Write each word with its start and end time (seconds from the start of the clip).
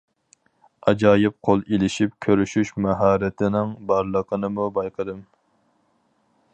ئاجايىپ 0.91 1.35
قول 1.49 1.61
ئېلىشىپ 1.73 2.15
كۆرۈشۈش 2.27 2.71
ماھارىتىنىڭ 2.87 3.77
بارلىقىنىمۇ 3.93 4.67
بايقىدىم. 4.79 5.23